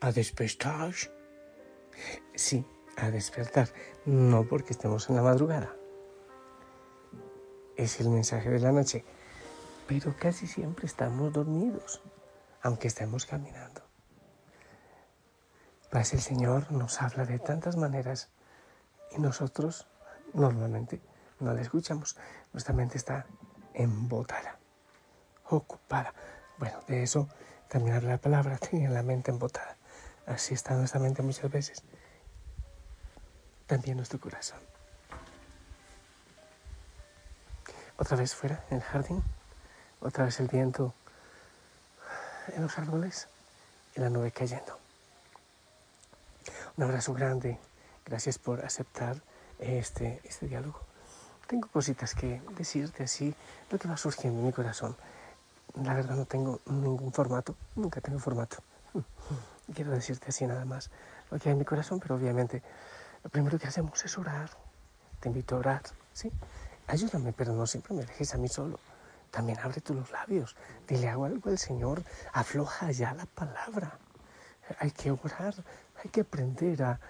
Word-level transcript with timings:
a 0.00 0.12
despertar. 0.12 0.94
Sí, 2.34 2.66
a 2.96 3.10
despertar, 3.10 3.68
no 4.04 4.46
porque 4.46 4.72
estemos 4.72 5.08
en 5.08 5.16
la 5.16 5.22
madrugada. 5.22 5.74
Es 7.76 8.00
el 8.00 8.08
mensaje 8.08 8.50
de 8.50 8.60
la 8.60 8.72
noche, 8.72 9.04
pero 9.86 10.14
casi 10.18 10.46
siempre 10.46 10.86
estamos 10.86 11.32
dormidos, 11.32 12.02
aunque 12.62 12.88
estemos 12.88 13.26
caminando. 13.26 13.82
Paz 15.90 16.14
el 16.14 16.20
Señor 16.20 16.72
nos 16.72 17.00
habla 17.00 17.24
de 17.24 17.38
tantas 17.38 17.76
maneras 17.76 18.30
y 19.16 19.20
nosotros 19.20 19.86
normalmente 20.34 21.00
no 21.40 21.54
le 21.54 21.62
escuchamos. 21.62 22.16
Nuestra 22.52 22.74
mente 22.74 22.96
está 22.98 23.26
embotada, 23.74 24.58
ocupada. 25.48 26.12
Bueno, 26.58 26.80
de 26.88 27.02
eso 27.02 27.28
también 27.68 28.06
la 28.06 28.18
palabra, 28.18 28.58
tiene 28.70 28.88
la 28.88 29.02
mente 29.02 29.30
embotada. 29.30 29.76
Así 30.26 30.54
está 30.54 30.74
nuestra 30.74 31.00
mente 31.00 31.22
muchas 31.22 31.50
veces. 31.50 31.82
También 33.66 33.96
nuestro 33.96 34.20
corazón. 34.20 34.58
Otra 37.96 38.16
vez 38.16 38.34
fuera, 38.34 38.64
en 38.70 38.78
el 38.78 38.82
jardín. 38.82 39.22
Otra 40.00 40.24
vez 40.24 40.38
el 40.40 40.48
viento 40.48 40.92
en 42.54 42.62
los 42.62 42.76
árboles 42.78 43.28
y 43.94 44.00
la 44.00 44.10
nube 44.10 44.30
cayendo. 44.32 44.78
Un 46.76 46.84
abrazo 46.84 47.14
grande. 47.14 47.58
Gracias 48.04 48.38
por 48.38 48.64
aceptar 48.64 49.22
este, 49.58 50.20
este 50.24 50.46
diálogo. 50.46 50.80
Tengo 51.46 51.68
cositas 51.68 52.14
que 52.14 52.42
decirte 52.56 53.04
así, 53.04 53.34
lo 53.70 53.78
que 53.78 53.88
va 53.88 53.96
surgiendo 53.96 54.40
en 54.40 54.46
mi 54.46 54.52
corazón. 54.52 54.96
La 55.82 55.94
verdad 55.94 56.16
no 56.16 56.24
tengo 56.24 56.60
ningún 56.66 57.12
formato, 57.12 57.54
nunca 57.76 58.00
tengo 58.00 58.18
formato. 58.18 58.58
Quiero 59.74 59.90
decirte 59.90 60.28
así 60.28 60.46
nada 60.46 60.64
más 60.64 60.90
lo 61.30 61.38
que 61.38 61.48
hay 61.48 61.52
en 61.52 61.58
mi 61.58 61.64
corazón, 61.64 61.98
pero 62.00 62.14
obviamente 62.14 62.62
lo 63.24 63.30
primero 63.30 63.58
que 63.58 63.66
hacemos 63.66 64.04
es 64.04 64.16
orar. 64.16 64.50
Te 65.20 65.28
invito 65.28 65.56
a 65.56 65.58
orar, 65.58 65.82
¿sí? 66.12 66.30
Ayúdame, 66.86 67.32
pero 67.32 67.52
no 67.52 67.66
siempre 67.66 67.94
me 67.94 68.04
dejes 68.04 68.34
a 68.34 68.38
mí 68.38 68.48
solo. 68.48 68.78
También 69.30 69.58
abre 69.58 69.80
tú 69.80 69.92
los 69.92 70.10
labios, 70.12 70.56
dile 70.86 71.08
algo 71.08 71.50
al 71.50 71.58
Señor, 71.58 72.04
afloja 72.32 72.90
ya 72.92 73.12
la 73.14 73.26
palabra. 73.26 73.98
Hay 74.78 74.92
que 74.92 75.10
orar, 75.10 75.54
hay 76.02 76.10
que 76.10 76.20
aprender 76.20 76.82
a, 76.84 77.00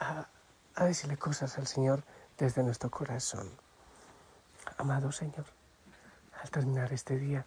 a, 0.00 0.26
a 0.74 0.84
decirle 0.84 1.16
cosas 1.16 1.58
al 1.58 1.66
Señor 1.66 2.02
desde 2.38 2.62
nuestro 2.62 2.90
corazón. 2.90 3.48
Amado 4.78 5.12
Señor, 5.12 5.46
al 6.42 6.50
terminar 6.50 6.92
este 6.92 7.16
día, 7.16 7.46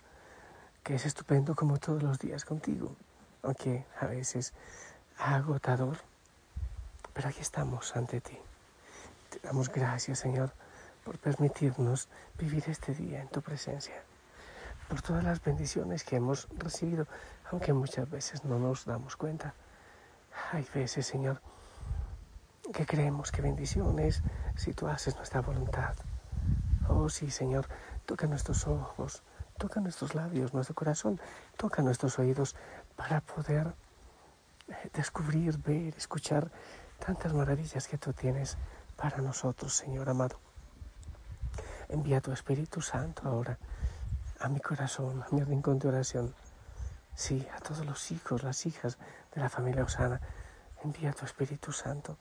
que 0.84 0.96
es 0.96 1.06
estupendo 1.06 1.54
como 1.54 1.78
todos 1.78 2.02
los 2.02 2.18
días 2.18 2.46
contigo, 2.46 2.96
aunque 3.44 3.86
a 4.00 4.06
veces 4.06 4.53
agotador, 5.17 5.97
pero 7.14 7.30
aquí 7.30 7.42
estamos 7.42 7.95
ante 7.95 8.22
ti. 8.22 8.38
Te 9.30 9.39
damos 9.39 9.70
gracias, 9.70 10.20
Señor, 10.20 10.52
por 11.03 11.17
permitirnos 11.17 12.09
vivir 12.38 12.64
este 12.67 12.94
día 12.94 13.22
en 13.22 13.28
tu 13.30 13.42
presencia, 13.42 13.96
por 14.88 15.01
todas 15.01 15.24
las 15.24 15.44
bendiciones 15.44 16.03
que 16.03 16.18
hemos 16.18 16.47
recibido, 16.57 17.07
aunque 17.50 17.74
muchas 17.74 18.09
veces 18.09 18.44
no 18.44 18.59
nos 18.59 18.85
damos 18.85 19.16
cuenta. 19.16 19.53
Hay 20.51 20.68
veces, 20.74 21.06
Señor, 21.07 21.41
que 22.74 22.85
creemos 22.85 23.31
que 23.31 23.41
bendiciones 23.41 24.22
si 24.56 24.74
tú 24.74 24.88
haces 24.88 25.16
nuestra 25.16 25.41
voluntad. 25.41 25.96
Oh 26.88 27.09
sí, 27.09 27.31
Señor, 27.31 27.68
toca 28.06 28.28
nuestros 28.28 28.68
ojos, 28.68 29.24
toca 29.57 29.80
nuestros 29.80 30.16
labios, 30.16 30.53
nuestro 30.53 30.75
corazón, 30.75 31.19
toca 31.57 31.81
nuestros 31.81 32.18
oídos 32.19 32.56
para 33.01 33.19
poder 33.19 33.73
eh, 34.67 34.89
descubrir, 34.94 35.57
ver, 35.57 35.95
escuchar 35.97 36.51
tantas 37.03 37.34
maravillas 37.34 37.88
que 37.88 37.97
tú 37.97 38.13
tienes 38.13 38.57
para 38.95 39.17
nosotros, 39.17 39.73
Señor 39.73 40.07
amado. 40.07 40.39
Envía 41.89 42.22
tu 42.22 42.31
Espíritu 42.31 42.79
Santo 42.79 43.23
ahora 43.28 43.57
a 44.39 44.50
mi 44.50 44.59
corazón, 44.59 45.23
a 45.23 45.34
mi 45.34 45.44
rincón 45.44 45.79
de 45.79 45.88
oración. 45.88 46.35
Sí, 47.16 47.47
a 47.57 47.59
todos 47.59 47.84
los 47.88 48.12
hijos, 48.12 48.44
las 48.44 48.67
hijas 48.67 49.00
de 49.33 49.41
la 49.41 49.50
familia 49.50 49.83
Osana. 49.83 50.22
Envía 50.83 51.12
tu 51.12 51.25
Espíritu 51.25 51.72
Santo 51.72 52.19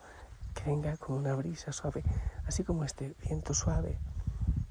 que 0.54 0.64
venga 0.64 0.96
con 0.96 1.18
una 1.18 1.34
brisa 1.34 1.72
suave, 1.72 2.02
así 2.46 2.64
como 2.64 2.84
este 2.84 3.14
viento 3.22 3.52
suave 3.52 3.98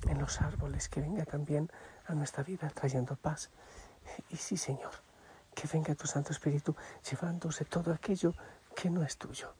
en 0.07 0.17
los 0.17 0.41
árboles, 0.41 0.89
que 0.89 1.01
venga 1.01 1.25
también 1.25 1.69
a 2.07 2.15
nuestra 2.15 2.41
vida 2.43 2.67
trayendo 2.69 3.15
paz. 3.15 3.51
Y 4.31 4.37
sí, 4.37 4.57
Señor, 4.57 5.07
que 5.59 5.67
venga 5.67 5.93
tu 5.93 6.07
Santo 6.07 6.31
Espíritu 6.31 6.73
llevándose 7.09 7.65
todo 7.65 7.91
aquello 7.91 8.33
que 8.73 8.89
no 8.89 9.03
es 9.03 9.17
tuyo, 9.17 9.53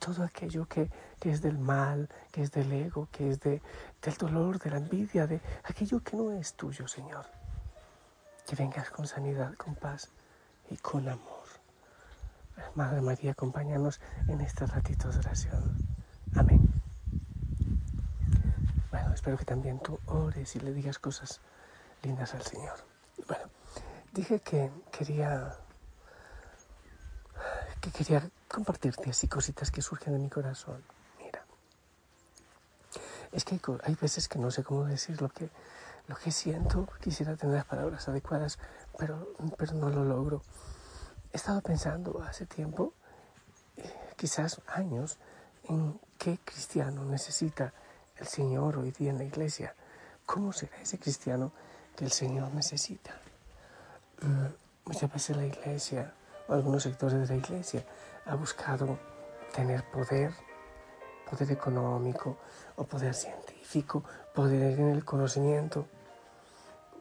todo 0.00 0.24
aquello 0.24 0.66
que, 0.66 0.90
que 1.20 1.30
es 1.30 1.42
del 1.42 1.58
mal, 1.58 2.08
que 2.32 2.42
es 2.42 2.50
del 2.50 2.72
ego, 2.72 3.06
que 3.12 3.30
es 3.30 3.38
de, 3.38 3.62
del 4.02 4.14
dolor, 4.16 4.58
de 4.58 4.70
la 4.70 4.78
envidia, 4.78 5.28
de 5.28 5.40
aquello 5.62 6.02
que 6.02 6.16
no 6.16 6.32
es 6.32 6.54
tuyo, 6.54 6.88
Señor. 6.88 7.26
Que 8.44 8.56
vengas 8.56 8.90
con 8.90 9.06
sanidad, 9.06 9.54
con 9.54 9.76
paz 9.76 10.10
y 10.70 10.76
con 10.76 11.08
amor. 11.08 11.46
Madre 12.74 13.00
María, 13.00 13.30
acompáñanos 13.30 14.00
en 14.26 14.40
este 14.40 14.66
ratito 14.66 15.08
de 15.08 15.18
oración. 15.20 15.76
Amén. 16.34 16.68
Bueno, 18.90 19.14
espero 19.14 19.36
que 19.36 19.44
también 19.44 19.78
tú 19.78 20.00
ores 20.06 20.56
y 20.56 20.60
le 20.60 20.72
digas 20.72 20.98
cosas 20.98 21.40
lindas 22.02 22.34
al 22.34 22.42
Señor. 22.42 22.78
Bueno, 23.28 23.53
dije 24.14 24.38
que 24.38 24.70
quería 24.92 25.56
que 27.80 27.90
quería 27.90 28.30
compartirte 28.48 29.10
así 29.10 29.28
cositas 29.28 29.70
que 29.70 29.82
surgen 29.82 30.14
de 30.14 30.18
mi 30.20 30.30
corazón. 30.30 30.82
Mira, 31.18 31.44
es 33.32 33.44
que 33.44 33.60
hay, 33.82 33.94
veces 33.96 34.28
que 34.28 34.38
no 34.38 34.50
sé 34.50 34.62
cómo 34.62 34.84
decir 34.84 35.20
lo 35.20 35.28
que, 35.28 35.50
lo 36.06 36.16
que 36.16 36.30
siento, 36.30 36.88
quisiera 37.02 37.36
tener 37.36 37.56
las 37.56 37.66
palabras 37.66 38.08
adecuadas, 38.08 38.58
pero, 38.96 39.34
pero 39.58 39.74
no 39.74 39.90
lo 39.90 40.04
logro. 40.04 40.42
He 41.32 41.36
estado 41.36 41.60
pensando 41.60 42.22
hace 42.22 42.46
tiempo, 42.46 42.94
eh, 43.76 43.92
quizás 44.16 44.62
años, 44.68 45.18
en 45.64 46.00
qué 46.16 46.38
cristiano 46.42 47.04
necesita 47.04 47.74
el 48.16 48.28
Señor 48.28 48.78
hoy 48.78 48.92
día 48.92 49.10
en 49.10 49.18
la 49.18 49.24
iglesia. 49.24 49.74
¿Cómo 50.24 50.52
será 50.52 50.80
ese 50.80 50.98
cristiano 50.98 51.52
que 51.96 52.04
el 52.06 52.12
Señor 52.12 52.54
necesita? 52.54 53.23
Mm, 54.24 54.46
muchas 54.86 55.12
veces 55.12 55.36
la 55.36 55.44
iglesia 55.44 56.14
o 56.48 56.54
algunos 56.54 56.82
sectores 56.82 57.20
de 57.20 57.26
la 57.26 57.36
iglesia 57.36 57.84
ha 58.24 58.34
buscado 58.34 58.98
tener 59.54 59.84
poder, 59.90 60.32
poder 61.30 61.52
económico 61.52 62.38
o 62.76 62.84
poder 62.84 63.14
científico, 63.14 64.02
poder 64.34 64.80
en 64.80 64.90
el 64.90 65.04
conocimiento. 65.04 65.86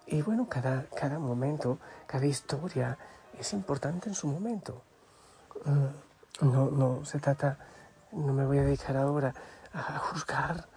Y 0.06 0.22
bueno, 0.22 0.50
cada, 0.50 0.86
cada 0.96 1.18
momento, 1.18 1.80
cada 2.08 2.26
historia 2.26 2.98
es 3.40 3.54
importante 3.54 4.10
en 4.10 4.16
su 4.16 4.28
momento. 4.28 4.82
Mm, 5.66 6.52
no, 6.52 6.70
no 6.72 7.06
se 7.06 7.20
trata, 7.20 7.58
no 8.12 8.34
me 8.34 8.46
voy 8.46 8.58
a 8.58 8.64
dedicar 8.64 8.98
ahora 8.98 9.34
a 9.72 9.98
juzgar 10.00 10.68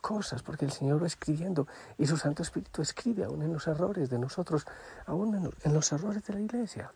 cosas, 0.00 0.42
porque 0.42 0.64
el 0.64 0.72
Señor 0.72 1.02
va 1.02 1.06
escribiendo 1.06 1.66
y 1.98 2.06
su 2.06 2.16
Santo 2.16 2.42
Espíritu 2.42 2.82
escribe 2.82 3.24
aún 3.24 3.42
en 3.42 3.52
los 3.52 3.66
errores 3.66 4.10
de 4.10 4.18
nosotros, 4.18 4.66
aún 5.06 5.52
en 5.62 5.74
los 5.74 5.92
errores 5.92 6.22
de 6.24 6.34
la 6.34 6.40
iglesia. 6.40 6.92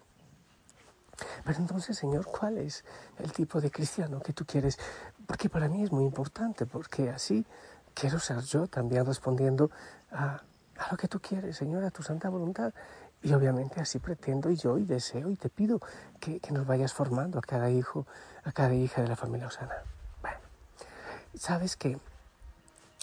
Pero 1.44 1.58
entonces, 1.58 1.96
Señor, 1.96 2.26
¿cuál 2.26 2.58
es 2.58 2.84
el 3.19 3.32
tipo 3.32 3.61
de 3.61 3.70
cristiano 3.70 4.20
que 4.20 4.32
tú 4.32 4.44
quieres? 4.44 4.78
Porque 5.26 5.49
para 5.49 5.69
mí 5.69 5.82
es 5.82 5.93
muy 5.93 6.05
importante, 6.05 6.67
porque 6.67 7.11
así 7.11 7.44
quiero 7.94 8.19
ser 8.19 8.40
yo 8.43 8.67
también 8.67 9.06
respondiendo 9.06 9.70
a, 10.11 10.43
a 10.78 10.90
lo 10.90 10.96
que 10.96 11.08
tú 11.08 11.20
quieres, 11.20 11.56
Señor, 11.56 11.84
a 11.84 11.90
tu 11.90 12.02
santa 12.02 12.28
voluntad. 12.28 12.73
Y 13.23 13.32
obviamente 13.32 13.81
así 13.81 13.99
pretendo 13.99 14.50
y 14.50 14.56
yo 14.56 14.76
y 14.78 14.84
deseo 14.84 15.31
y 15.31 15.37
te 15.37 15.49
pido 15.49 15.81
que, 16.20 16.38
que, 16.38 16.52
nos 16.52 16.67
vayas 16.67 16.93
formando 16.93 17.38
a 17.38 17.43
cada 17.43 17.70
hijo, 17.70 18.06
a 18.44 18.52
cada 18.52 18.75
hija 18.75 19.00
de 19.00 19.08
la 19.08 19.17
familia 19.17 19.46
Osana. 19.46 19.75
Bueno, 20.20 20.38
sabes 21.34 21.76
que 21.76 21.99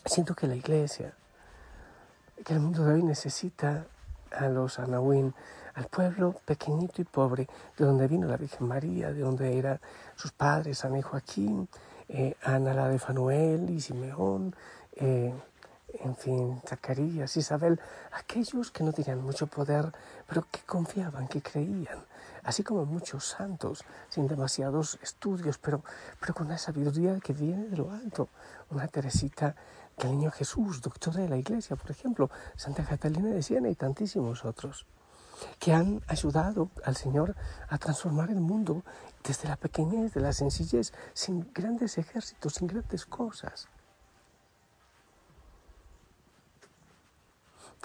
siento 0.05 0.35
que 0.35 0.47
la 0.47 0.55
iglesia, 0.55 1.13
que 2.44 2.53
el 2.53 2.59
mundo 2.59 2.83
de 2.83 2.94
hoy 2.94 3.03
necesita 3.03 3.85
a 4.31 4.47
los 4.47 4.79
Anahuín, 4.79 5.33
al 5.75 5.85
pueblo 5.85 6.35
pequeñito 6.45 7.01
y 7.01 7.05
pobre, 7.05 7.47
de 7.77 7.85
donde 7.85 8.07
vino 8.07 8.27
la 8.27 8.38
Virgen 8.38 8.67
María, 8.67 9.11
de 9.11 9.21
donde 9.21 9.57
eran 9.57 9.79
sus 10.15 10.31
padres, 10.31 10.79
San 10.79 11.00
Joaquín, 11.01 11.67
eh, 12.09 12.35
Ana 12.44 12.73
la 12.73 12.89
de 12.89 13.00
Fanuel 13.00 13.69
y 13.69 13.79
Simeón, 13.79 14.55
eh, 14.95 15.33
en 16.00 16.15
fin, 16.15 16.61
Zacarías, 16.67 17.38
Isabel, 17.38 17.79
aquellos 18.11 18.71
que 18.71 18.83
no 18.83 18.94
tenían 18.94 19.21
mucho 19.23 19.47
poder, 19.47 19.91
pero 20.27 20.45
que 20.51 20.59
confiaban, 20.65 21.27
que 21.27 21.41
creían, 21.41 21.99
así 22.44 22.63
como 22.63 22.85
muchos 22.85 23.25
santos, 23.27 23.83
sin 24.09 24.27
demasiados 24.27 24.99
estudios, 25.01 25.57
pero, 25.59 25.83
pero 26.19 26.33
con 26.33 26.47
una 26.47 26.57
sabiduría 26.57 27.19
que 27.19 27.33
viene 27.33 27.67
de 27.67 27.77
lo 27.77 27.91
alto. 27.91 28.29
Una 28.71 28.88
Teresita 28.88 29.56
del 29.98 30.12
Niño 30.12 30.31
Jesús, 30.31 30.81
doctora 30.81 31.22
de 31.22 31.30
la 31.30 31.38
Iglesia, 31.38 31.75
por 31.75 31.92
ejemplo, 31.92 32.30
Santa 32.56 32.84
Catalina 32.84 33.30
de 33.30 33.44
Siena 33.44 33.69
y 33.69 33.75
tantísimos 33.75 34.45
otros. 34.45 34.86
que 35.60 35.74
han 35.74 36.01
ayudado 36.07 36.69
al 36.86 36.95
Señor 36.95 37.36
a 37.68 37.78
transformar 37.78 38.30
el 38.30 38.40
mundo 38.40 38.84
desde 39.24 39.50
la 39.50 39.57
pequeñez, 39.57 40.13
de 40.13 40.22
la 40.22 40.31
sencillez, 40.31 40.94
sin 41.13 41.51
grandes 41.54 41.98
ejércitos, 41.98 42.54
sin 42.54 42.68
grandes 42.68 43.06
cosas. 43.06 43.68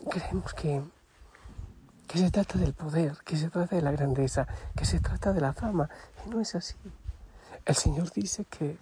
Creemos 0.09 0.55
que, 0.55 0.83
que 2.07 2.19
se 2.19 2.31
trata 2.31 2.59
del 2.59 2.75
poder, 2.75 3.17
que 3.25 3.37
se 3.37 3.51
trata 3.51 3.75
de 3.75 3.83
la 3.83 3.91
grandeza, 3.91 4.47
que 4.77 4.85
se 4.85 5.01
trata 5.01 5.33
de 5.33 5.41
la 5.41 5.53
fama, 5.53 5.89
y 6.25 6.31
no 6.31 6.41
es 6.41 6.55
así. 6.55 6.77
El 7.65 7.75
Señor 7.75 8.13
dice 8.13 8.45
que, 8.45 8.79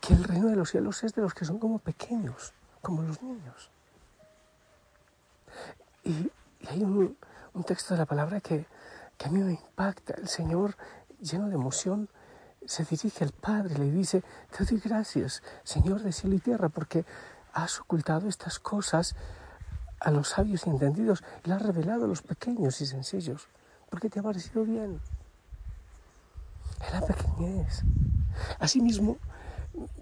que 0.00 0.14
el 0.14 0.24
reino 0.24 0.48
de 0.48 0.56
los 0.56 0.70
cielos 0.70 1.02
es 1.04 1.14
de 1.14 1.22
los 1.22 1.34
que 1.34 1.44
son 1.44 1.58
como 1.58 1.78
pequeños, 1.78 2.52
como 2.80 3.02
los 3.02 3.22
niños. 3.22 3.70
Y, 6.04 6.30
hay 6.68 6.82
un, 6.82 7.16
texto 7.66 7.94
de 7.94 7.98
la 7.98 8.06
palabra 8.06 8.40
que, 8.40 8.66
que 9.16 9.26
a 9.26 9.30
mí 9.30 9.40
me 9.40 9.52
impacta. 9.52 10.14
El 10.14 10.28
Señor, 10.28 10.76
lleno 11.20 11.48
de 11.48 11.54
emoción, 11.54 12.08
se 12.66 12.84
dirige 12.84 13.24
al 13.24 13.32
Padre 13.32 13.74
y 13.74 13.78
le 13.78 13.90
dice, 13.90 14.22
te 14.56 14.64
doy 14.64 14.78
gracias, 14.80 15.42
Señor 15.64 16.02
de 16.02 16.12
cielo 16.12 16.36
y 16.36 16.40
tierra, 16.40 16.68
porque 16.68 17.04
has 17.52 17.80
ocultado 17.80 18.28
estas 18.28 18.58
cosas 18.58 19.16
a 20.00 20.10
los 20.10 20.28
sabios 20.28 20.66
y 20.66 20.70
entendidos 20.70 21.22
y 21.44 21.48
las 21.48 21.60
has 21.60 21.66
revelado 21.66 22.04
a 22.04 22.08
los 22.08 22.22
pequeños 22.22 22.80
y 22.80 22.86
sencillos, 22.86 23.48
porque 23.90 24.08
te 24.08 24.20
ha 24.20 24.22
parecido 24.22 24.64
bien. 24.64 25.00
Es 26.86 26.92
la 26.92 27.06
pequeñez. 27.06 27.82
Asimismo, 28.58 29.18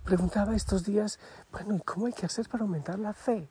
preguntaba 0.04 0.56
estos 0.56 0.84
días, 0.84 1.18
bueno, 1.52 1.76
¿y 1.76 1.80
cómo 1.80 2.06
hay 2.06 2.12
que 2.12 2.26
hacer 2.26 2.48
para 2.48 2.64
aumentar 2.64 2.98
la 2.98 3.12
fe? 3.12 3.48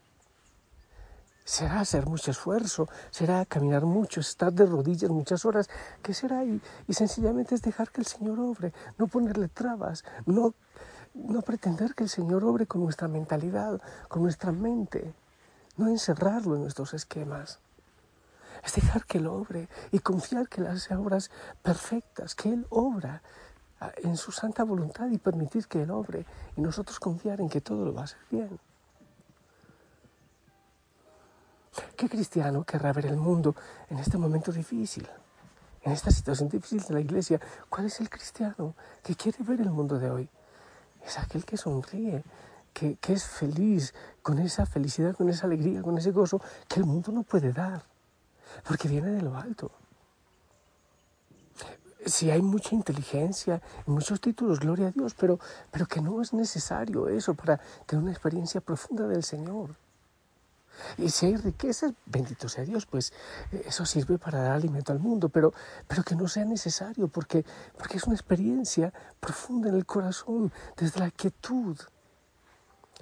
será 1.47 1.79
hacer 1.79 2.05
mucho 2.05 2.29
esfuerzo, 2.29 2.89
será 3.09 3.45
caminar 3.45 3.85
mucho, 3.85 4.19
estar 4.19 4.51
de 4.51 4.65
rodillas 4.65 5.09
muchas 5.09 5.45
horas, 5.45 5.69
¿qué 6.03 6.13
será? 6.13 6.43
Y, 6.43 6.61
y 6.89 6.93
sencillamente 6.93 7.55
es 7.55 7.61
dejar 7.61 7.89
que 7.89 8.01
el 8.01 8.05
Señor 8.05 8.37
obre, 8.41 8.73
no 8.97 9.07
ponerle 9.07 9.47
trabas, 9.47 10.03
no, 10.25 10.53
no 11.13 11.41
pretender 11.41 11.95
que 11.95 12.03
el 12.03 12.09
Señor 12.09 12.43
obre 12.43 12.67
con 12.67 12.83
nuestra 12.83 13.07
mentalidad, 13.07 13.81
con 14.09 14.23
nuestra 14.23 14.51
mente, 14.51 15.13
no 15.77 15.87
encerrarlo 15.87 16.55
en 16.55 16.63
nuestros 16.63 16.93
esquemas. 16.93 17.59
Es 18.65 18.73
dejar 18.73 19.05
que 19.05 19.19
Él 19.19 19.27
obre 19.27 19.69
y 19.93 19.99
confiar 19.99 20.49
que 20.49 20.67
hace 20.67 20.93
obras 20.95 21.31
perfectas, 21.61 22.35
que 22.35 22.49
Él 22.49 22.67
obra 22.69 23.21
en 23.97 24.17
su 24.17 24.31
santa 24.31 24.63
voluntad 24.63 25.09
y 25.09 25.17
permitir 25.17 25.67
que 25.67 25.83
Él 25.83 25.91
obre 25.91 26.25
y 26.55 26.61
nosotros 26.61 26.99
confiar 26.99 27.41
en 27.41 27.49
que 27.49 27.61
todo 27.61 27.85
lo 27.85 27.93
va 27.93 28.01
a 28.01 28.03
hacer 28.05 28.19
bien. 28.29 28.59
¿Qué 31.95 32.09
cristiano 32.09 32.63
querrá 32.63 32.91
ver 32.93 33.05
el 33.05 33.17
mundo 33.17 33.55
en 33.89 33.99
este 33.99 34.17
momento 34.17 34.51
difícil? 34.51 35.07
En 35.83 35.91
esta 35.91 36.11
situación 36.11 36.49
difícil 36.49 36.81
de 36.81 36.93
la 36.93 36.99
iglesia, 36.99 37.39
¿cuál 37.69 37.85
es 37.85 37.99
el 37.99 38.09
cristiano 38.09 38.75
que 39.03 39.15
quiere 39.15 39.43
ver 39.43 39.61
el 39.61 39.69
mundo 39.69 39.99
de 39.99 40.09
hoy? 40.09 40.29
Es 41.05 41.17
aquel 41.19 41.45
que 41.45 41.55
sonríe, 41.55 42.23
que, 42.73 42.97
es 43.07 43.25
feliz, 43.25 43.93
con 44.21 44.37
esa 44.39 44.65
felicidad, 44.65 45.15
con 45.15 45.29
esa 45.29 45.47
alegría, 45.47 45.81
con 45.81 45.97
ese 45.97 46.11
gozo 46.11 46.41
que 46.67 46.79
el 46.79 46.85
mundo 46.85 47.11
no 47.11 47.23
puede 47.23 47.51
dar, 47.51 47.83
porque 48.67 48.87
viene 48.87 49.11
de 49.11 49.21
lo 49.21 49.35
alto. 49.35 49.71
Si 52.07 52.31
hay 52.31 52.41
mucha 52.41 52.73
inteligencia 52.73 53.61
muchos 53.85 54.21
títulos, 54.21 54.59
gloria 54.59 54.87
a 54.87 54.91
Dios, 54.91 55.13
pero, 55.13 55.39
pero 55.71 55.85
que 55.85 56.01
no 56.01 56.21
es 56.21 56.33
necesario 56.33 57.09
eso 57.09 57.33
para 57.33 57.59
tener 57.85 58.03
una 58.03 58.11
experiencia 58.11 58.61
profunda 58.61 59.07
del 59.07 59.23
Señor. 59.23 59.75
Y 60.97 61.09
si 61.09 61.25
hay 61.25 61.35
riquezas, 61.35 61.93
bendito 62.05 62.47
sea 62.49 62.63
Dios, 62.63 62.85
pues 62.85 63.11
eh, 63.51 63.63
eso 63.65 63.85
sirve 63.85 64.17
para 64.17 64.41
dar 64.41 64.51
alimento 64.51 64.91
al 64.91 64.99
mundo, 64.99 65.29
pero, 65.29 65.53
pero 65.87 66.03
que 66.03 66.15
no 66.15 66.27
sea 66.27 66.45
necesario, 66.45 67.07
porque, 67.07 67.45
porque 67.77 67.97
es 67.97 68.03
una 68.03 68.15
experiencia 68.15 68.93
profunda 69.19 69.69
en 69.69 69.75
el 69.75 69.85
corazón, 69.85 70.51
desde 70.75 70.99
la 70.99 71.11
quietud. 71.11 71.77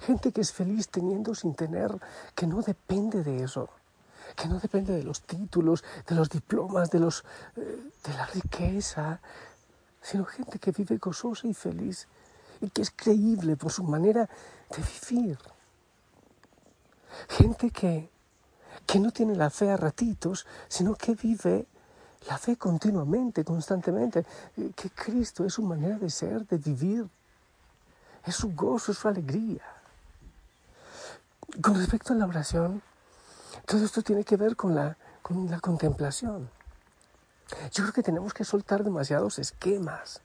Gente 0.00 0.32
que 0.32 0.40
es 0.40 0.52
feliz 0.52 0.88
teniendo 0.88 1.34
sin 1.34 1.54
tener, 1.54 1.90
que 2.34 2.46
no 2.46 2.62
depende 2.62 3.22
de 3.22 3.44
eso, 3.44 3.70
que 4.34 4.48
no 4.48 4.58
depende 4.58 4.92
de 4.94 5.02
los 5.02 5.22
títulos, 5.22 5.84
de 6.06 6.14
los 6.14 6.28
diplomas, 6.28 6.90
de, 6.90 7.00
los, 7.00 7.24
eh, 7.56 7.90
de 8.04 8.14
la 8.14 8.26
riqueza, 8.26 9.20
sino 10.02 10.24
gente 10.24 10.58
que 10.58 10.72
vive 10.72 10.98
gozosa 10.98 11.46
y 11.46 11.54
feliz 11.54 12.08
y 12.60 12.70
que 12.70 12.82
es 12.82 12.90
creíble 12.90 13.56
por 13.56 13.72
su 13.72 13.84
manera 13.84 14.28
de 14.70 14.82
vivir. 15.10 15.38
Gente 17.28 17.70
que, 17.70 18.10
que 18.86 19.00
no 19.00 19.10
tiene 19.10 19.34
la 19.34 19.50
fe 19.50 19.70
a 19.70 19.76
ratitos, 19.76 20.46
sino 20.68 20.94
que 20.94 21.14
vive 21.14 21.66
la 22.28 22.38
fe 22.38 22.56
continuamente, 22.56 23.44
constantemente, 23.44 24.24
que 24.74 24.90
Cristo 24.90 25.44
es 25.44 25.54
su 25.54 25.62
manera 25.62 25.98
de 25.98 26.10
ser, 26.10 26.46
de 26.46 26.58
vivir, 26.58 27.08
es 28.24 28.34
su 28.34 28.54
gozo, 28.54 28.92
es 28.92 28.98
su 28.98 29.08
alegría. 29.08 29.62
Con 31.62 31.76
respecto 31.76 32.12
a 32.12 32.16
la 32.16 32.26
oración, 32.26 32.82
todo 33.64 33.84
esto 33.84 34.02
tiene 34.02 34.24
que 34.24 34.36
ver 34.36 34.56
con 34.56 34.74
la, 34.74 34.96
con 35.22 35.50
la 35.50 35.60
contemplación. 35.60 36.50
Yo 37.72 37.84
creo 37.84 37.92
que 37.92 38.02
tenemos 38.02 38.34
que 38.34 38.44
soltar 38.44 38.84
demasiados 38.84 39.38
esquemas. 39.38 40.20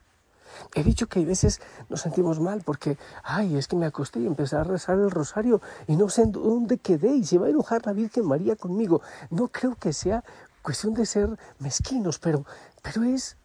He 0.75 0.83
dicho 0.83 1.07
que 1.07 1.19
hay 1.19 1.25
veces 1.25 1.61
nos 1.89 2.01
sentimos 2.01 2.39
mal 2.39 2.61
porque, 2.63 2.97
ay, 3.23 3.57
es 3.57 3.67
que 3.67 3.75
me 3.75 3.85
acosté 3.85 4.19
y 4.19 4.27
empecé 4.27 4.57
a 4.57 4.63
rezar 4.63 4.97
el 4.97 5.11
rosario 5.11 5.61
y 5.87 5.95
no 5.95 6.09
sé 6.09 6.25
dónde 6.25 6.77
quedé 6.77 7.15
y 7.15 7.25
se 7.25 7.37
va 7.37 7.47
a 7.47 7.49
enojar 7.49 7.85
la 7.85 7.93
Virgen 7.93 8.25
María 8.25 8.55
conmigo. 8.55 9.01
No 9.29 9.47
creo 9.47 9.75
que 9.75 9.93
sea 9.93 10.23
cuestión 10.61 10.93
de 10.93 11.05
ser 11.05 11.29
mezquinos, 11.59 12.19
pero, 12.19 12.45
pero 12.81 13.03
es 13.03 13.37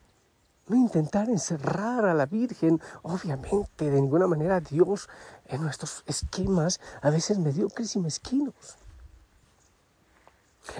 no 0.68 0.76
intentar 0.76 1.28
encerrar 1.28 2.04
a 2.06 2.14
la 2.14 2.26
Virgen. 2.26 2.80
Obviamente, 3.02 3.90
de 3.90 4.00
ninguna 4.00 4.26
manera 4.26 4.60
Dios 4.60 5.08
en 5.46 5.62
nuestros 5.62 6.02
esquemas 6.06 6.80
a 7.02 7.10
veces 7.10 7.38
mediocres 7.38 7.94
y 7.96 8.00
mezquinos. 8.00 8.78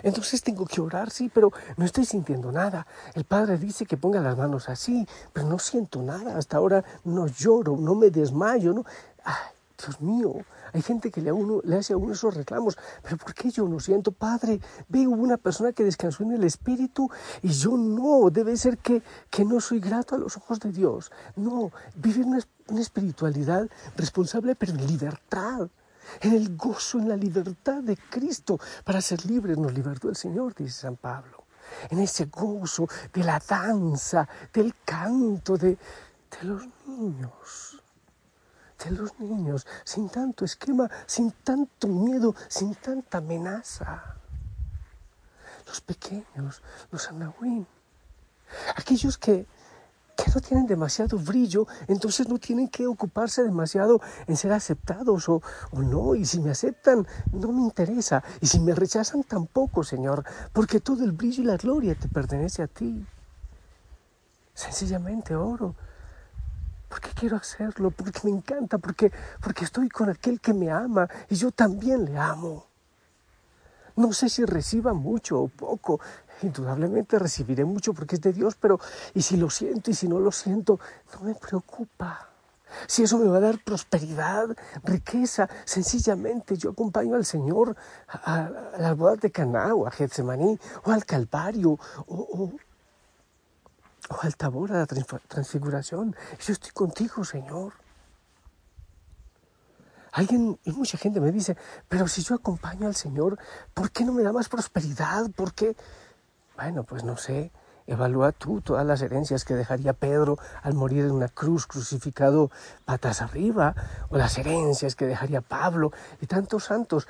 Entonces 0.02 0.42
tengo 0.42 0.66
que 0.66 0.80
orar, 0.80 1.10
sí, 1.10 1.30
pero 1.32 1.52
no 1.76 1.84
estoy 1.84 2.04
sintiendo 2.04 2.52
nada. 2.52 2.86
El 3.14 3.24
Padre 3.24 3.58
dice 3.58 3.86
que 3.86 3.96
ponga 3.96 4.20
las 4.20 4.36
manos 4.36 4.68
así, 4.68 5.06
pero 5.32 5.46
no 5.46 5.58
siento 5.58 6.02
nada. 6.02 6.36
Hasta 6.36 6.56
ahora 6.56 6.84
no 7.04 7.26
lloro, 7.26 7.76
no 7.76 7.94
me 7.94 8.10
desmayo, 8.10 8.72
no. 8.72 8.84
Ay, 9.24 9.34
Dios 9.78 10.00
mío, 10.00 10.32
hay 10.72 10.82
gente 10.82 11.10
que 11.10 11.20
le, 11.20 11.32
uno, 11.32 11.60
le 11.64 11.76
hace 11.76 11.92
a 11.92 11.96
uno 11.96 12.12
esos 12.12 12.34
reclamos, 12.34 12.78
pero 13.02 13.16
¿por 13.18 13.34
qué 13.34 13.50
yo 13.50 13.68
no 13.68 13.78
siento, 13.80 14.12
Padre? 14.12 14.60
Veo 14.88 15.10
una 15.10 15.36
persona 15.36 15.72
que 15.72 15.84
descansó 15.84 16.22
en 16.22 16.32
el 16.32 16.44
Espíritu 16.44 17.10
y 17.42 17.48
yo 17.48 17.76
no. 17.76 18.30
Debe 18.30 18.56
ser 18.56 18.78
que, 18.78 19.02
que 19.30 19.44
no 19.44 19.60
soy 19.60 19.80
grato 19.80 20.14
a 20.14 20.18
los 20.18 20.36
ojos 20.36 20.60
de 20.60 20.72
Dios. 20.72 21.10
No, 21.36 21.70
vivir 21.94 22.24
una, 22.24 22.40
una 22.68 22.80
espiritualidad 22.80 23.68
responsable, 23.96 24.54
pero 24.54 24.72
en 24.72 24.86
libertad 24.86 25.68
en 26.20 26.32
el 26.32 26.56
gozo, 26.56 26.98
en 26.98 27.08
la 27.08 27.16
libertad 27.16 27.82
de 27.82 27.96
Cristo. 27.96 28.58
Para 28.84 29.00
ser 29.00 29.24
libres 29.26 29.58
nos 29.58 29.72
libertó 29.72 30.08
el 30.08 30.16
Señor, 30.16 30.54
dice 30.54 30.80
San 30.80 30.96
Pablo. 30.96 31.44
En 31.90 31.98
ese 31.98 32.26
gozo 32.26 32.88
de 33.12 33.24
la 33.24 33.40
danza, 33.46 34.28
del 34.52 34.74
canto, 34.84 35.56
de, 35.56 35.70
de 35.70 36.42
los 36.42 36.62
niños. 36.86 37.82
De 38.84 38.90
los 38.90 39.18
niños, 39.18 39.66
sin 39.84 40.08
tanto 40.08 40.44
esquema, 40.44 40.88
sin 41.06 41.32
tanto 41.32 41.88
miedo, 41.88 42.34
sin 42.48 42.74
tanta 42.74 43.18
amenaza. 43.18 44.16
Los 45.66 45.80
pequeños, 45.80 46.62
los 46.90 47.08
anahuín. 47.08 47.66
Aquellos 48.76 49.18
que, 49.18 49.46
que 50.16 50.30
no 50.34 50.40
tienen 50.40 50.66
demasiado 50.66 51.18
brillo, 51.18 51.66
entonces 51.86 52.28
no 52.28 52.38
tienen 52.38 52.68
que 52.68 52.86
ocuparse 52.86 53.42
demasiado 53.42 54.00
en 54.26 54.36
ser 54.36 54.52
aceptados 54.52 55.28
o, 55.28 55.42
o, 55.70 55.82
no. 55.82 56.14
Y 56.14 56.24
si 56.24 56.40
me 56.40 56.50
aceptan, 56.50 57.06
no 57.32 57.52
me 57.52 57.62
interesa. 57.62 58.24
Y 58.40 58.46
si 58.46 58.58
me 58.58 58.74
rechazan, 58.74 59.22
tampoco, 59.22 59.84
Señor, 59.84 60.24
porque 60.52 60.80
todo 60.80 61.04
el 61.04 61.12
brillo 61.12 61.42
y 61.42 61.46
la 61.46 61.56
gloria 61.56 61.94
te 61.94 62.08
pertenece 62.08 62.62
a 62.62 62.66
ti. 62.66 63.06
Sencillamente 64.54 65.36
oro. 65.36 65.74
Porque 66.88 67.10
quiero 67.10 67.36
hacerlo, 67.36 67.90
porque 67.90 68.20
me 68.24 68.30
encanta, 68.30 68.78
porque, 68.78 69.12
porque 69.42 69.64
estoy 69.64 69.88
con 69.88 70.08
aquel 70.08 70.40
que 70.40 70.54
me 70.54 70.70
ama 70.70 71.08
y 71.28 71.34
yo 71.34 71.50
también 71.50 72.04
le 72.04 72.16
amo. 72.16 72.66
No 73.96 74.12
sé 74.12 74.28
si 74.28 74.44
reciba 74.44 74.92
mucho 74.92 75.40
o 75.40 75.48
poco, 75.48 76.00
indudablemente 76.42 77.18
recibiré 77.18 77.64
mucho 77.64 77.92
porque 77.94 78.16
es 78.16 78.20
de 78.20 78.32
Dios, 78.32 78.56
pero 78.60 78.78
y 79.14 79.22
si 79.22 79.36
lo 79.36 79.50
siento 79.50 79.90
y 79.90 79.94
si 79.94 80.08
no 80.08 80.18
lo 80.18 80.32
siento, 80.32 80.78
no 81.14 81.20
me 81.22 81.34
preocupa. 81.34 82.30
Si 82.86 83.02
eso 83.02 83.18
me 83.18 83.28
va 83.28 83.38
a 83.38 83.40
dar 83.40 83.62
prosperidad, 83.62 84.48
riqueza, 84.82 85.48
sencillamente 85.64 86.56
yo 86.56 86.70
acompaño 86.70 87.14
al 87.14 87.24
Señor 87.24 87.76
a, 88.08 88.50
las 88.78 88.96
bodas 88.96 89.20
de 89.20 89.30
Caná 89.30 89.74
o 89.74 89.86
a 89.86 89.90
Getsemaní 89.90 90.58
o 90.84 90.90
al 90.90 91.04
Calvario 91.04 91.78
o, 92.06 92.52
o 94.08 94.16
al 94.20 94.36
Tabor, 94.36 94.72
a 94.72 94.78
la 94.78 94.86
transfiguración. 94.86 96.14
Yo 96.44 96.52
estoy 96.52 96.72
contigo, 96.72 97.24
Señor. 97.24 97.72
Alguien, 100.12 100.58
y 100.64 100.72
mucha 100.72 100.96
gente 100.96 101.20
me 101.20 101.30
dice, 101.30 101.56
pero 101.88 102.08
si 102.08 102.22
yo 102.22 102.34
acompaño 102.36 102.86
al 102.86 102.94
Señor, 102.94 103.38
¿por 103.74 103.90
qué 103.90 104.02
no 104.04 104.12
me 104.12 104.22
da 104.22 104.32
más 104.32 104.48
prosperidad? 104.48 105.30
¿Por 105.30 105.52
qué? 105.52 105.76
Bueno, 106.56 106.84
pues 106.84 107.04
no 107.04 107.18
sé, 107.18 107.52
evalúa 107.86 108.32
tú 108.32 108.62
todas 108.62 108.86
las 108.86 109.02
herencias 109.02 109.44
que 109.44 109.54
dejaría 109.54 109.92
Pedro 109.92 110.38
al 110.62 110.72
morir 110.72 111.04
en 111.04 111.12
una 111.12 111.28
cruz 111.28 111.66
crucificado 111.66 112.50
patas 112.86 113.20
arriba, 113.20 113.74
o 114.08 114.16
las 114.16 114.38
herencias 114.38 114.96
que 114.96 115.06
dejaría 115.06 115.42
Pablo 115.42 115.92
y 116.20 116.26
tantos 116.26 116.64
santos. 116.64 117.06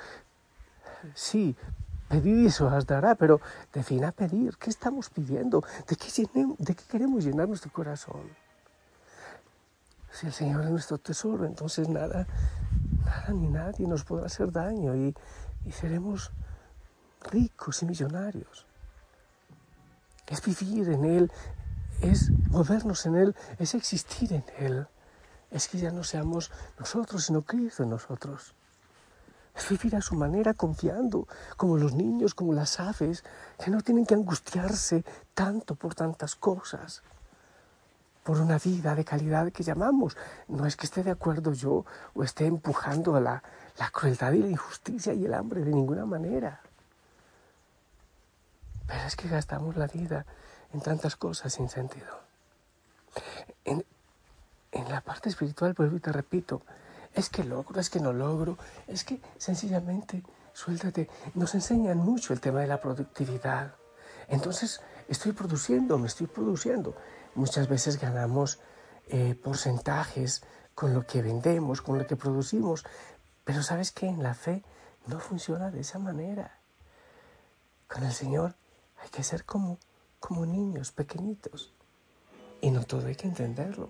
Sí, 1.15 1.55
pedir 2.09 2.47
y 2.47 2.51
se 2.51 2.65
os 2.65 2.85
dará, 2.85 3.15
pero 3.15 3.39
defina 3.73 4.11
pedir. 4.11 4.57
¿Qué 4.57 4.69
estamos 4.69 5.09
pidiendo? 5.09 5.63
¿De 5.87 5.95
qué, 5.95 6.29
¿De 6.57 6.75
qué 6.75 6.83
queremos 6.89 7.23
llenar 7.23 7.47
nuestro 7.47 7.71
corazón? 7.71 8.23
Si 10.11 10.27
el 10.27 10.33
Señor 10.33 10.63
es 10.65 10.71
nuestro 10.71 10.97
tesoro, 10.97 11.45
entonces 11.45 11.87
nada, 11.87 12.27
nada 13.05 13.29
ni 13.29 13.47
nadie 13.47 13.87
nos 13.87 14.03
podrá 14.03 14.25
hacer 14.25 14.51
daño 14.51 14.93
y 14.95 15.13
seremos 15.71 16.31
ricos 17.31 17.81
y 17.83 17.85
millonarios. 17.85 18.66
Es 20.27 20.43
vivir 20.43 20.89
en 20.89 21.05
Él, 21.05 21.31
es 22.01 22.31
movernos 22.49 23.05
en 23.05 23.15
Él, 23.15 23.35
es 23.59 23.73
existir 23.75 24.33
en 24.33 24.43
Él. 24.57 24.87
Es 25.51 25.67
que 25.67 25.77
ya 25.77 25.91
no 25.91 26.03
seamos 26.03 26.51
nosotros, 26.77 27.25
sino 27.25 27.43
Cristo 27.43 27.83
en 27.83 27.89
nosotros. 27.89 28.53
Es 29.55 29.69
vivir 29.69 29.95
a 29.95 30.01
su 30.01 30.15
manera 30.15 30.53
confiando, 30.53 31.27
como 31.55 31.77
los 31.77 31.93
niños, 31.93 32.35
como 32.35 32.53
las 32.53 32.79
aves, 32.79 33.23
que 33.57 33.71
no 33.71 33.81
tienen 33.81 34.05
que 34.05 34.13
angustiarse 34.13 35.03
tanto 35.33 35.75
por 35.75 35.95
tantas 35.95 36.35
cosas 36.35 37.01
por 38.27 38.41
una 38.41 38.57
vida 38.57 38.93
de 38.93 39.05
calidad 39.05 39.53
que 39.53 39.63
llamamos. 39.63 40.17
No 40.49 40.65
es 40.65 40.75
que 40.75 40.85
esté 40.85 41.01
de 41.01 41.11
acuerdo 41.11 41.53
yo 41.53 41.85
o 42.13 42.23
esté 42.23 42.45
empujando 42.45 43.15
a 43.15 43.21
la, 43.21 43.41
la 43.79 43.89
crueldad 43.89 44.33
y 44.33 44.39
la 44.39 44.49
injusticia 44.49 45.13
y 45.13 45.23
el 45.23 45.33
hambre 45.33 45.63
de 45.63 45.71
ninguna 45.71 46.05
manera. 46.05 46.61
Pero 48.87 49.01
es 49.05 49.15
que 49.15 49.27
gastamos 49.27 49.75
la 49.75 49.87
vida 49.87 50.25
en 50.73 50.81
tantas 50.81 51.15
cosas 51.15 51.53
sin 51.53 51.69
sentido. 51.69 52.19
En, 53.65 53.85
en 54.71 54.89
la 54.89 55.01
parte 55.01 55.29
espiritual, 55.29 55.75
y 55.93 55.99
te 55.99 56.11
repito, 56.11 56.61
es 57.13 57.29
que 57.29 57.43
logro, 57.43 57.79
es 57.79 57.89
que 57.89 57.99
no 57.99 58.13
logro, 58.13 58.57
es 58.87 59.03
que 59.03 59.19
sencillamente, 59.37 60.23
suéltate, 60.53 61.09
nos 61.35 61.55
enseñan 61.55 61.97
mucho 61.97 62.33
el 62.33 62.39
tema 62.39 62.61
de 62.61 62.67
la 62.67 62.79
productividad. 62.79 63.73
Entonces, 64.27 64.81
estoy 65.07 65.31
produciendo, 65.31 65.97
me 65.97 66.07
estoy 66.07 66.27
produciendo. 66.27 66.95
Muchas 67.35 67.67
veces 67.67 67.99
ganamos 67.99 68.59
eh, 69.07 69.35
porcentajes 69.41 70.43
con 70.75 70.93
lo 70.93 71.05
que 71.07 71.21
vendemos, 71.21 71.81
con 71.81 71.97
lo 71.97 72.05
que 72.05 72.15
producimos, 72.15 72.85
pero 73.43 73.63
sabes 73.63 73.91
que 73.91 74.07
en 74.07 74.21
la 74.21 74.33
fe 74.33 74.63
no 75.07 75.19
funciona 75.19 75.71
de 75.71 75.79
esa 75.79 75.97
manera. 75.97 76.59
Con 77.87 78.03
el 78.03 78.11
Señor 78.11 78.53
hay 79.07 79.11
que 79.11 79.23
ser 79.23 79.45
como, 79.45 79.79
como 80.19 80.45
niños 80.45 80.91
pequeñitos. 80.91 81.73
Y 82.59 82.71
no 82.71 82.83
todo 82.83 83.07
hay 83.07 83.15
que 83.15 83.27
entenderlo. 83.27 83.89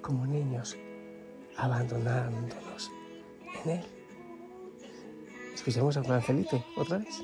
Como 0.00 0.26
niños, 0.26 0.76
abandonándonos 1.58 2.90
en 3.64 3.70
Él. 3.70 3.84
Escuchemos 5.54 5.96
a 5.98 6.02
Juan 6.02 6.22
Felipe 6.22 6.64
otra 6.76 6.98
vez. 6.98 7.22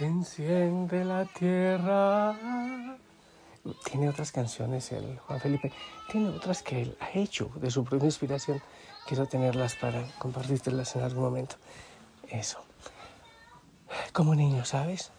Que 0.00 0.06
enciende 0.06 1.04
la 1.04 1.26
tierra. 1.26 2.34
Tiene 3.84 4.08
otras 4.08 4.32
canciones 4.32 4.90
el 4.92 5.18
Juan 5.18 5.40
Felipe, 5.40 5.70
tiene 6.10 6.30
otras 6.30 6.62
que 6.62 6.80
él 6.80 6.96
ha 7.00 7.10
hecho 7.10 7.50
de 7.56 7.70
su 7.70 7.84
propia 7.84 8.06
inspiración. 8.06 8.62
Quiero 9.06 9.26
tenerlas 9.26 9.76
para 9.76 10.02
compartírtelas 10.18 10.96
en 10.96 11.02
algún 11.02 11.24
momento. 11.24 11.56
Eso. 12.30 12.64
Como 14.14 14.34
niño, 14.34 14.64
¿sabes? 14.64 15.12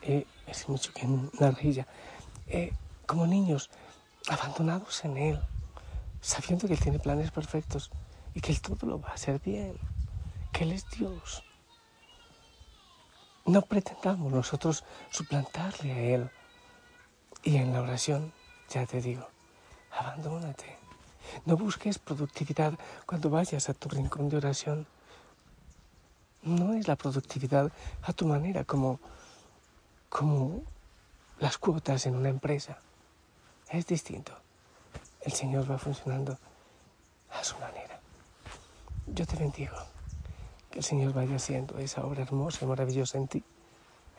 eh, 0.00 0.24
es 0.46 0.66
mucho 0.70 0.90
que 0.94 1.04
una 1.04 1.50
rejilla, 1.50 1.86
eh, 2.46 2.72
como 3.04 3.26
niños, 3.26 3.68
abandonados 4.30 5.04
en 5.04 5.18
Él, 5.18 5.40
sabiendo 6.22 6.66
que 6.66 6.72
Él 6.72 6.80
tiene 6.80 6.98
planes 6.98 7.30
perfectos 7.30 7.90
y 8.34 8.40
que 8.40 8.52
Él 8.52 8.62
todo 8.62 8.86
lo 8.86 9.02
va 9.02 9.10
a 9.10 9.14
hacer 9.14 9.38
bien, 9.38 9.76
que 10.50 10.64
Él 10.64 10.72
es 10.72 10.88
Dios. 10.88 11.44
No 13.48 13.62
pretendamos 13.62 14.30
nosotros 14.30 14.84
suplantarle 15.10 15.90
a 15.90 16.00
Él. 16.00 16.30
Y 17.42 17.56
en 17.56 17.72
la 17.72 17.80
oración, 17.80 18.30
ya 18.68 18.84
te 18.84 19.00
digo, 19.00 19.26
abandónate. 19.90 20.76
No 21.46 21.56
busques 21.56 21.98
productividad 21.98 22.74
cuando 23.06 23.30
vayas 23.30 23.70
a 23.70 23.72
tu 23.72 23.88
rincón 23.88 24.28
de 24.28 24.36
oración. 24.36 24.86
No 26.42 26.74
es 26.74 26.88
la 26.88 26.96
productividad 26.96 27.72
a 28.02 28.12
tu 28.12 28.26
manera 28.26 28.64
como, 28.64 29.00
como 30.10 30.60
las 31.38 31.56
cuotas 31.56 32.04
en 32.04 32.16
una 32.16 32.28
empresa. 32.28 32.76
Es 33.70 33.86
distinto. 33.86 34.32
El 35.22 35.32
Señor 35.32 35.70
va 35.70 35.78
funcionando 35.78 36.36
a 37.30 37.42
su 37.42 37.56
manera. 37.56 37.98
Yo 39.06 39.26
te 39.26 39.36
bendigo. 39.36 39.97
Que 40.70 40.78
el 40.78 40.84
Señor 40.84 41.12
vaya 41.12 41.36
haciendo 41.36 41.78
esa 41.78 42.04
obra 42.04 42.22
hermosa 42.22 42.64
y 42.64 42.68
maravillosa 42.68 43.18
en 43.18 43.28
ti. 43.28 43.44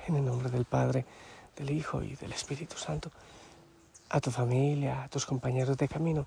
En 0.08 0.16
el 0.16 0.26
nombre 0.26 0.50
del 0.50 0.66
Padre, 0.66 1.06
del 1.56 1.72
Hijo 1.72 2.02
y 2.02 2.16
del 2.16 2.32
Espíritu 2.32 2.78
Santo. 2.78 3.12
A 4.10 4.20
tu 4.20 4.32
familia, 4.32 5.04
a 5.04 5.10
tus 5.10 5.26
compañeros 5.26 5.78
de 5.78 5.88
camino, 5.88 6.26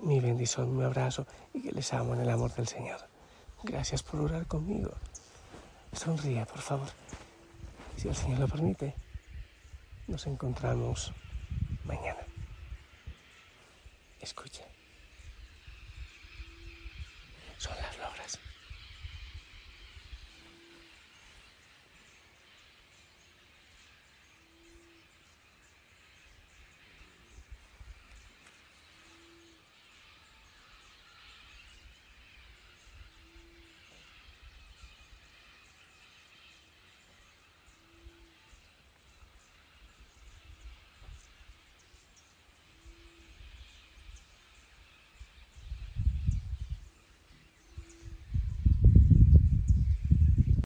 mi 0.00 0.20
bendición, 0.20 0.76
mi 0.76 0.84
abrazo 0.84 1.26
y 1.52 1.62
que 1.62 1.72
les 1.72 1.92
amo 1.92 2.14
en 2.14 2.20
el 2.20 2.30
amor 2.30 2.54
del 2.54 2.68
Señor. 2.68 3.00
Gracias 3.62 4.02
por 4.02 4.20
orar 4.20 4.46
conmigo. 4.46 4.92
Sonríe, 5.92 6.44
por 6.46 6.60
favor. 6.60 6.88
Si 7.96 8.08
el 8.08 8.14
Señor 8.14 8.40
lo 8.40 8.48
permite, 8.48 8.94
nos 10.06 10.26
encontramos 10.26 11.12
mañana. 11.84 12.20
Escuche. 14.20 14.73